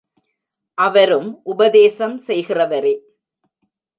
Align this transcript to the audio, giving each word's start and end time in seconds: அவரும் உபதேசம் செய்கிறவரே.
அவரும் 0.77 1.41
உபதேசம் 1.43 2.17
செய்கிறவரே. 2.27 2.95